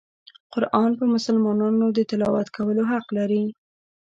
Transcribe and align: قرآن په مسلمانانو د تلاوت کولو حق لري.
قرآن 0.53 0.91
په 0.99 1.05
مسلمانانو 1.13 1.85
د 1.93 1.99
تلاوت 2.09 2.47
کولو 2.55 2.83
حق 2.91 3.05
لري. 3.17 3.43